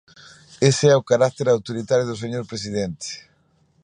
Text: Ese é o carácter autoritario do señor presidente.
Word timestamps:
Ese 0.69 0.85
é 0.93 0.95
o 0.97 1.07
carácter 1.11 1.47
autoritario 1.49 2.05
do 2.07 2.19
señor 2.23 2.43
presidente. 2.51 3.07